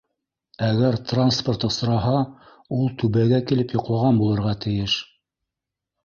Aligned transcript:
Әгәр 0.67 0.95
транспорт 1.09 1.65
осраһа, 1.67 2.13
ул 2.77 2.89
Түбәгә 3.03 3.41
килеп 3.51 3.75
йоҡлаған 3.75 4.23
булырға 4.23 4.55
тейеш. 4.65 4.97